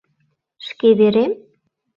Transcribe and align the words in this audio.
Шке 0.67 0.89
верем?.. 0.99 1.31